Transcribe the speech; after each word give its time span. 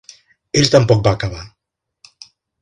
Ell 0.61 0.71
tampoc 0.75 1.03
va 1.09 1.13
acabar. 1.19 1.43